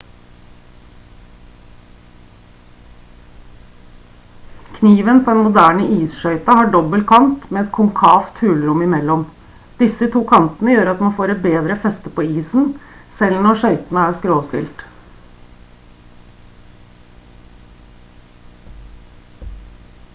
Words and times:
kniven 4.77 5.19
på 5.27 5.33
en 5.35 5.41
moderne 5.47 5.83
isskøyte 5.95 6.55
har 6.59 6.63
en 6.69 6.73
dobbel 6.77 7.03
kant 7.11 7.45
med 7.57 7.61
et 7.61 7.69
konkavt 7.79 8.41
hulrom 8.45 8.81
i 8.87 8.87
mellom 8.95 9.27
disse 9.83 10.09
to 10.15 10.23
kantene 10.33 10.73
gjør 10.77 10.91
at 10.95 11.05
man 11.07 11.13
får 11.21 11.35
et 11.35 11.45
bedre 11.45 11.77
feste 11.85 12.15
på 12.17 12.25
isen 12.41 12.65
selv 13.21 13.45
når 13.47 13.61
skøytene 13.63 14.07
er 14.07 14.19
skråstilt 14.23 14.85